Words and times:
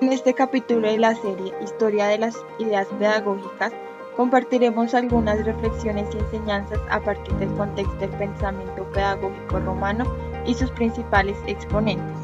En 0.00 0.10
este 0.14 0.32
capítulo 0.32 0.88
de 0.88 0.96
la 0.96 1.14
serie 1.14 1.52
Historia 1.62 2.06
de 2.06 2.16
las 2.16 2.34
Ideas 2.58 2.88
Pedagógicas 2.98 3.70
compartiremos 4.16 4.94
algunas 4.94 5.44
reflexiones 5.44 6.08
y 6.14 6.18
enseñanzas 6.18 6.78
a 6.88 7.00
partir 7.00 7.34
del 7.34 7.50
contexto 7.50 7.96
del 7.96 8.08
pensamiento 8.10 8.84
pedagógico 8.94 9.60
romano 9.60 10.04
y 10.46 10.54
sus 10.54 10.70
principales 10.70 11.36
exponentes. 11.46 12.16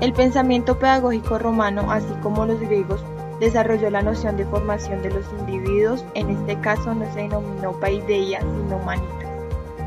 El 0.00 0.12
pensamiento 0.12 0.76
pedagógico 0.76 1.38
romano, 1.38 1.86
así 1.88 2.12
como 2.20 2.46
los 2.46 2.58
griegos, 2.58 3.04
desarrolló 3.38 3.90
la 3.90 4.02
noción 4.02 4.36
de 4.36 4.46
formación 4.46 5.02
de 5.02 5.10
los 5.10 5.26
individuos, 5.38 6.04
en 6.14 6.30
este 6.30 6.58
caso 6.58 6.96
no 6.96 7.04
se 7.14 7.20
denominó 7.20 7.78
paideia, 7.78 8.40
sino 8.40 8.76
humanitas. 8.76 9.28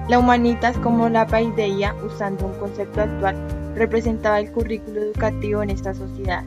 La 0.08 0.18
humanitas 0.18 0.78
como 0.78 1.10
la 1.10 1.28
paideia, 1.28 1.94
usando 2.06 2.46
un 2.46 2.54
concepto 2.54 3.02
actual, 3.02 3.63
representaba 3.76 4.40
el 4.40 4.52
currículo 4.52 5.02
educativo 5.02 5.64
en 5.64 5.70
esta 5.70 5.94
sociedad. 5.94 6.44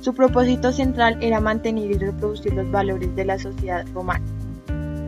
Su 0.00 0.14
propósito 0.14 0.72
central 0.72 1.18
era 1.20 1.40
mantener 1.40 1.90
y 1.90 1.94
reproducir 1.94 2.54
los 2.54 2.70
valores 2.70 3.14
de 3.16 3.24
la 3.24 3.38
sociedad 3.38 3.84
romana. 3.94 4.24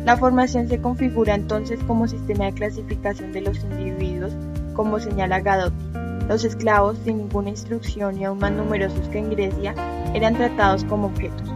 La 0.05 0.17
formación 0.17 0.69
se 0.69 0.81
configura 0.81 1.35
entonces 1.35 1.79
como 1.87 2.09
sistema 2.09 2.47
de 2.47 2.53
clasificación 2.53 3.33
de 3.33 3.43
los 3.43 3.59
individuos, 3.63 4.33
como 4.75 4.99
señala 4.99 5.41
Gadotti. 5.41 5.77
Los 6.29 6.45
esclavos, 6.45 6.99
sin 7.05 7.19
ninguna 7.19 7.51
instrucción 7.51 8.19
y 8.19 8.25
aún 8.25 8.39
más 8.39 8.53
numerosos 8.53 9.09
que 9.09 9.19
en 9.19 9.31
Grecia, 9.31 9.75
eran 10.15 10.35
tratados 10.35 10.85
como 10.85 11.09
objetos. 11.09 11.49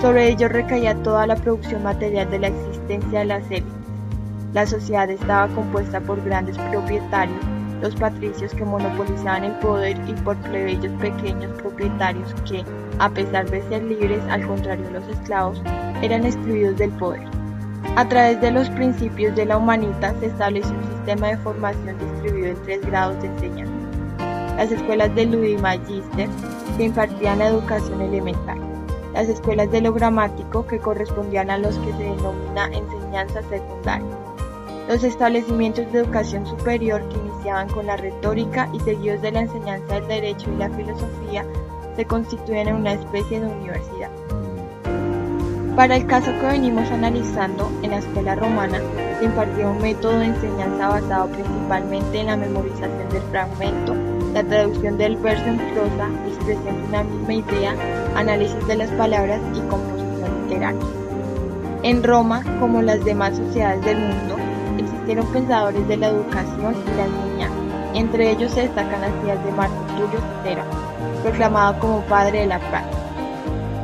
Sobre 0.00 0.28
ellos 0.28 0.50
recaía 0.50 0.94
toda 1.02 1.26
la 1.26 1.36
producción 1.36 1.82
material 1.82 2.30
de 2.30 2.38
la 2.38 2.48
existencia 2.48 3.20
de 3.20 3.24
las 3.24 3.44
élites. 3.50 3.72
La 4.54 4.66
sociedad 4.66 5.10
estaba 5.10 5.54
compuesta 5.54 6.00
por 6.00 6.22
grandes 6.24 6.56
propietarios 6.58 7.57
los 7.80 7.94
patricios 7.94 8.52
que 8.54 8.64
monopolizaban 8.64 9.44
el 9.44 9.52
poder 9.58 9.96
y 10.08 10.12
por 10.22 10.36
plebeyos 10.38 10.92
pequeños 11.00 11.52
propietarios 11.60 12.34
que, 12.48 12.64
a 12.98 13.08
pesar 13.10 13.48
de 13.50 13.62
ser 13.68 13.82
libres, 13.84 14.22
al 14.30 14.46
contrario 14.46 14.84
de 14.86 14.92
los 14.92 15.08
esclavos, 15.08 15.62
eran 16.02 16.24
excluidos 16.24 16.76
del 16.76 16.90
poder. 16.92 17.26
A 17.96 18.08
través 18.08 18.40
de 18.40 18.50
los 18.50 18.68
principios 18.70 19.34
de 19.34 19.46
la 19.46 19.56
humanita 19.56 20.14
se 20.20 20.26
estableció 20.26 20.72
un 20.72 20.96
sistema 20.96 21.28
de 21.28 21.36
formación 21.38 21.98
distribuido 21.98 22.48
en 22.48 22.62
tres 22.62 22.80
grados 22.86 23.20
de 23.22 23.28
enseñanza. 23.28 23.72
Las 24.56 24.72
escuelas 24.72 25.14
de 25.14 25.26
Ludi 25.26 25.56
Magister, 25.56 26.28
que 26.76 26.84
impartían 26.84 27.38
la 27.38 27.48
educación 27.48 28.00
elemental. 28.00 28.58
Las 29.14 29.28
escuelas 29.28 29.70
de 29.70 29.80
lo 29.80 29.92
gramático, 29.92 30.66
que 30.66 30.78
correspondían 30.78 31.50
a 31.50 31.58
los 31.58 31.76
que 31.78 31.92
se 31.92 32.04
denomina 32.04 32.66
enseñanza 32.66 33.42
secundaria 33.48 34.06
los 34.88 35.04
establecimientos 35.04 35.92
de 35.92 36.00
educación 36.00 36.46
superior 36.46 37.06
que 37.10 37.18
iniciaban 37.18 37.68
con 37.68 37.86
la 37.86 37.98
retórica 37.98 38.70
y 38.72 38.80
seguidos 38.80 39.20
de 39.20 39.32
la 39.32 39.40
enseñanza 39.40 39.94
del 39.94 40.08
derecho 40.08 40.50
y 40.50 40.56
la 40.56 40.70
filosofía 40.70 41.44
se 41.94 42.06
constituyen 42.06 42.68
en 42.68 42.76
una 42.76 42.94
especie 42.94 43.38
de 43.38 43.46
universidad. 43.46 44.10
Para 45.76 45.96
el 45.96 46.06
caso 46.06 46.32
que 46.40 46.46
venimos 46.46 46.90
analizando, 46.90 47.70
en 47.82 47.90
la 47.90 47.98
escuela 47.98 48.34
romana 48.34 48.80
se 49.18 49.26
impartía 49.26 49.68
un 49.68 49.80
método 49.82 50.18
de 50.18 50.26
enseñanza 50.26 50.88
basado 50.88 51.28
principalmente 51.28 52.20
en 52.20 52.26
la 52.26 52.36
memorización 52.36 53.08
del 53.10 53.22
fragmento, 53.30 53.94
la 54.32 54.42
traducción 54.42 54.96
del 54.96 55.16
verso 55.18 55.44
en 55.44 55.58
prosa, 55.58 56.08
expresión 56.26 56.76
de 56.76 56.88
una 56.88 57.04
misma 57.04 57.34
idea, 57.34 57.74
análisis 58.16 58.66
de 58.66 58.76
las 58.76 58.90
palabras 58.92 59.40
y 59.54 59.60
composición 59.68 60.48
literaria. 60.48 60.86
En 61.82 62.02
Roma, 62.02 62.42
como 62.58 62.82
las 62.82 63.04
demás 63.04 63.36
sociedades 63.36 63.84
del 63.84 63.98
mundo, 63.98 64.47
existieron 64.78 65.26
pensadores 65.32 65.86
de 65.88 65.96
la 65.96 66.08
educación 66.08 66.74
y 66.74 66.96
la 66.96 67.04
enseñanza. 67.04 67.68
Entre 67.94 68.30
ellos 68.30 68.52
se 68.52 68.62
destacan 68.62 69.00
las 69.00 69.24
ideas 69.24 69.44
de 69.44 69.52
Marco 69.52 69.84
Tulio 69.96 70.20
Cicerón, 70.42 70.66
proclamado 71.22 71.78
como 71.80 72.00
padre 72.02 72.40
de 72.40 72.46
la 72.46 72.58
práctica. 72.58 72.98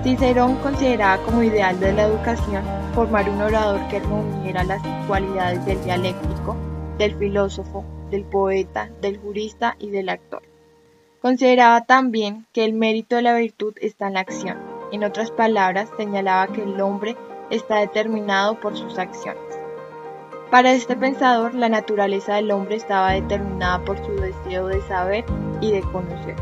Cicerón 0.02 0.56
consideraba 0.56 1.22
como 1.24 1.42
ideal 1.42 1.78
de 1.80 1.92
la 1.92 2.04
educación 2.04 2.62
formar 2.94 3.28
un 3.28 3.40
orador 3.40 3.80
que 3.88 4.00
reuniera 4.00 4.62
las 4.62 4.82
cualidades 5.06 5.64
del 5.66 5.82
dialéctico, 5.82 6.56
del 6.98 7.16
filósofo, 7.16 7.84
del 8.10 8.24
poeta, 8.24 8.90
del 9.00 9.18
jurista 9.18 9.76
y 9.78 9.90
del 9.90 10.08
actor. 10.08 10.42
Consideraba 11.20 11.86
también 11.86 12.46
que 12.52 12.64
el 12.64 12.74
mérito 12.74 13.16
de 13.16 13.22
la 13.22 13.34
virtud 13.34 13.74
está 13.80 14.08
en 14.08 14.14
la 14.14 14.20
acción. 14.20 14.58
En 14.92 15.04
otras 15.04 15.30
palabras, 15.30 15.88
señalaba 15.96 16.52
que 16.52 16.62
el 16.62 16.80
hombre 16.80 17.16
está 17.50 17.78
determinado 17.78 18.60
por 18.60 18.76
sus 18.76 18.98
acciones. 18.98 19.53
Para 20.54 20.70
este 20.70 20.94
pensador, 20.94 21.52
la 21.52 21.68
naturaleza 21.68 22.36
del 22.36 22.52
hombre 22.52 22.76
estaba 22.76 23.10
determinada 23.10 23.84
por 23.84 23.98
su 24.06 24.12
deseo 24.12 24.68
de 24.68 24.80
saber 24.82 25.24
y 25.60 25.72
de 25.72 25.80
conocer. 25.80 26.36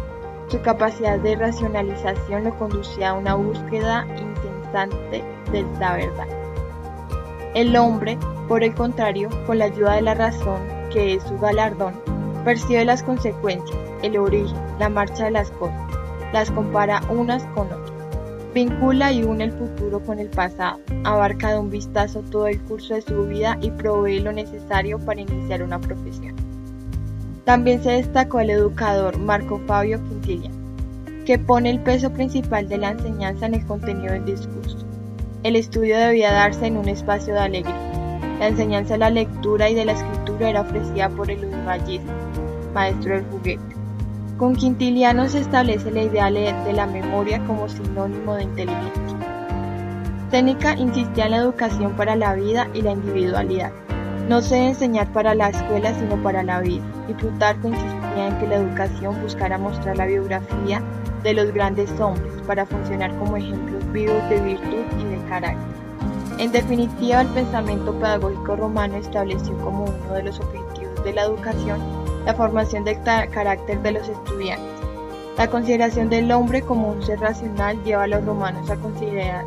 Su 0.49 0.61
capacidad 0.61 1.19
de 1.19 1.35
racionalización 1.35 2.45
lo 2.45 2.55
conducía 2.59 3.09
a 3.09 3.13
una 3.15 3.33
búsqueda 3.37 4.07
incesante 4.11 5.25
de 5.51 5.63
la 5.81 5.97
verdad. 5.97 6.29
El 7.55 7.75
hombre, 7.75 8.19
por 8.49 8.63
el 8.63 8.75
contrario, 8.75 9.31
con 9.47 9.57
la 9.57 9.65
ayuda 9.65 9.95
de 9.95 10.03
la 10.03 10.13
razón, 10.13 10.61
que 10.93 11.15
es 11.15 11.23
su 11.23 11.39
galardón, 11.39 11.99
percibe 12.45 12.85
las 12.85 13.03
consecuencias, 13.03 13.81
el 14.03 14.19
origen, 14.19 14.61
la 14.79 14.91
marcha 14.91 15.25
de 15.25 15.31
las 15.31 15.51
cosas, 15.53 15.91
las 16.35 16.51
compara 16.51 17.01
unas 17.09 17.47
con 17.55 17.67
otras. 17.73 18.02
Vincula 18.55 19.11
y 19.13 19.25
une 19.25 19.45
el 19.45 19.53
futuro 19.53 20.01
con 20.01 20.19
el 20.19 20.29
pasado, 20.29 20.79
abarca 21.05 21.53
de 21.53 21.59
un 21.59 21.71
vistazo 21.71 22.21
todo 22.21 22.49
el 22.49 22.61
curso 22.61 22.95
de 22.95 23.01
su 23.01 23.27
vida 23.27 23.57
y 23.63 23.71
provee 23.71 24.21
lo 24.21 24.31
necesario 24.31 24.99
para 24.99 25.23
iniciar 25.23 25.63
una 25.63 25.81
profesión. 25.81 26.37
También 27.47 27.83
se 27.83 27.93
destacó 27.93 28.41
el 28.41 28.51
educador 28.51 29.19
Marco 29.19 29.59
Fabio 29.67 30.05
Quintilian, 30.05 30.53
que 31.25 31.39
pone 31.39 31.71
el 31.71 31.81
peso 31.81 32.13
principal 32.13 32.69
de 32.69 32.77
la 32.77 32.91
enseñanza 32.91 33.47
en 33.47 33.55
el 33.55 33.65
contenido 33.65 34.13
del 34.13 34.27
discurso. 34.27 34.77
El 35.45 35.57
estudio 35.57 35.97
debía 35.97 36.31
darse 36.31 36.67
en 36.67 36.77
un 36.77 36.91
espacio 36.91 37.33
de 37.33 37.41
alegría. 37.41 38.29
La 38.39 38.49
enseñanza 38.49 38.95
de 38.95 38.99
la 38.99 39.11
lectura 39.11 39.71
y 39.71 39.75
de 39.75 39.87
la 39.87 39.93
escritura 39.93 40.51
era 40.51 40.61
ofrecida 40.61 41.09
por 41.09 41.31
el 41.31 41.43
udimallista, 41.43 42.13
maestro 42.75 43.15
del 43.15 43.25
juguete. 43.25 43.82
Con 44.43 44.57
Quintiliano 44.57 45.29
se 45.29 45.39
establece 45.39 45.93
la 45.93 46.03
idea 46.03 46.29
de 46.29 46.73
la 46.73 46.85
memoria 46.85 47.39
como 47.47 47.69
sinónimo 47.69 48.35
de 48.35 48.43
inteligencia. 48.43 49.17
Séneca 50.33 50.77
insistía 50.77 51.27
en 51.27 51.31
la 51.31 51.37
educación 51.37 51.93
para 51.93 52.17
la 52.17 52.35
vida 52.35 52.67
y 52.75 52.83
la 52.83 52.91
individualidad. 52.91 53.71
No 54.29 54.43
se 54.43 54.57
debe 54.57 54.69
enseñar 54.71 55.13
para 55.13 55.37
la 55.37 55.51
escuela 55.51 55.95
sino 55.95 56.21
para 56.25 56.43
la 56.43 56.59
vida, 56.59 56.83
y 57.07 57.15
Plutarco 57.15 57.69
insistía 57.69 58.27
en 58.27 58.39
que 58.41 58.49
la 58.49 58.57
educación 58.57 59.23
buscara 59.23 59.59
mostrar 59.59 59.97
la 59.97 60.07
biografía 60.07 60.83
de 61.23 61.35
los 61.35 61.53
grandes 61.53 61.93
hombres 62.01 62.33
para 62.45 62.67
funcionar 62.67 63.17
como 63.19 63.37
ejemplos 63.37 63.93
vivos 63.93 64.29
de 64.29 64.41
virtud 64.41 64.85
y 64.99 65.05
de 65.05 65.25
carácter. 65.29 65.77
En 66.39 66.51
definitiva, 66.51 67.21
el 67.21 67.29
pensamiento 67.29 67.95
pedagógico 67.95 68.57
romano 68.57 68.97
estableció 68.97 69.57
como 69.59 69.85
uno 69.85 70.15
de 70.15 70.25
los 70.25 70.41
objetivos 70.41 71.05
de 71.05 71.13
la 71.13 71.23
educación 71.27 72.02
la 72.25 72.35
formación 72.35 72.85
del 72.85 73.03
carácter 73.03 73.81
de 73.83 73.93
los 73.93 74.09
estudiantes. 74.09 74.83
La 75.39 75.49
consideración 75.49 76.11
del 76.11 76.31
hombre 76.31 76.63
como 76.63 76.91
un 76.91 77.03
ser 77.03 77.21
racional 77.21 77.83
lleva 77.85 78.05
a 78.05 78.07
los 78.07 78.25
romanos 78.25 78.71
a 78.71 78.77
considerar, 78.77 79.45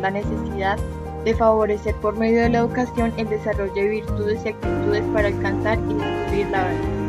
la 0.00 0.10
necesidad 0.10 0.78
de 1.24 1.34
favorecer 1.34 1.94
por 1.96 2.16
medio 2.16 2.42
de 2.42 2.48
la 2.48 2.58
educación 2.58 3.12
el 3.16 3.28
desarrollo 3.28 3.72
de 3.72 3.88
virtudes 3.88 4.40
y 4.44 4.48
actitudes 4.48 5.04
para 5.12 5.28
alcanzar 5.28 5.78
y 5.88 5.94
descubrir 5.94 6.48
la 6.50 6.64
verdad. 6.64 7.01